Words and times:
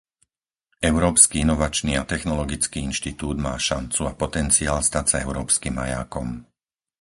Európsky 0.91 1.35
inovačný 1.45 1.93
a 2.01 2.07
technologický 2.13 2.77
inštitút 2.89 3.35
má 3.45 3.53
šancu 3.67 4.01
a 4.11 4.17
potenciál 4.21 4.79
stať 4.89 5.05
sa 5.11 5.21
európskym 5.25 5.73
majákom. 5.81 6.27